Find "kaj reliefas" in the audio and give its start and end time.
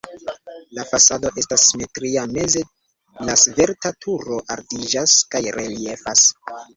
5.35-6.25